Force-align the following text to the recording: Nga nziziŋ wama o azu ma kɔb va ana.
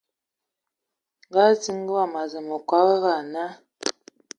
Nga 1.27 1.43
nziziŋ 1.51 1.79
wama 1.95 2.19
o 2.21 2.23
azu 2.25 2.39
ma 2.47 2.57
kɔb 2.69 2.87
va 3.03 3.11
ana. 3.21 3.43